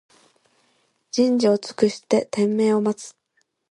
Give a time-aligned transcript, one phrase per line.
[1.11, 3.15] 人事を尽くして天命を待つ